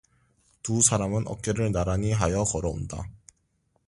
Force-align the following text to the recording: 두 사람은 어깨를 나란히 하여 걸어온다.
두 0.63 0.81
사람은 0.81 1.27
어깨를 1.27 1.71
나란히 1.71 2.11
하여 2.11 2.43
걸어온다. 2.43 3.07